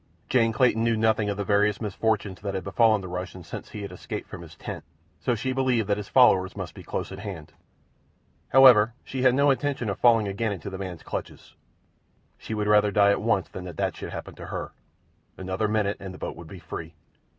Jane 0.29 0.51
Clayton 0.51 0.83
knew 0.83 0.97
nothing 0.97 1.29
of 1.29 1.37
the 1.37 1.43
various 1.43 1.79
misfortunes 1.79 2.41
that 2.41 2.55
had 2.55 2.63
befallen 2.63 3.01
the 3.01 3.07
Russian 3.07 3.43
since 3.43 3.69
she 3.69 3.83
had 3.83 3.91
escaped 3.91 4.27
from 4.27 4.41
his 4.41 4.55
tent, 4.55 4.83
so 5.19 5.35
she 5.35 5.53
believed 5.53 5.87
that 5.87 5.97
his 5.97 6.07
followers 6.09 6.55
must 6.57 6.73
be 6.73 6.81
close 6.81 7.11
at 7.11 7.19
hand. 7.19 7.53
However, 8.49 8.95
she 9.03 9.21
had 9.21 9.35
no 9.35 9.51
intention 9.51 9.91
of 9.91 9.99
falling 9.99 10.27
again 10.27 10.51
into 10.53 10.71
the 10.71 10.79
man's 10.79 11.03
clutches. 11.03 11.53
She 12.39 12.55
would 12.55 12.65
rather 12.65 12.89
die 12.89 13.11
at 13.11 13.21
once 13.21 13.47
than 13.49 13.63
that 13.65 13.77
that 13.77 13.95
should 13.95 14.09
happen 14.11 14.33
to 14.33 14.47
her. 14.47 14.71
Another 15.37 15.67
minute 15.67 15.97
and 15.99 16.15
the 16.15 16.17
boat 16.17 16.35
would 16.35 16.47
be 16.47 16.57
free. 16.57 16.95